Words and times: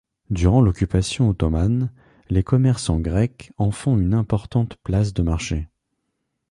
Durant 0.31 0.61
l'occupation 0.61 1.29
ottomane, 1.29 1.91
les 2.31 2.41
commerçants 2.41 2.99
grecs 2.99 3.51
en 3.59 3.69
font 3.69 3.99
une 3.99 4.15
importante 4.15 4.75
place 4.81 5.13
de 5.13 5.21
marché. 5.21 5.67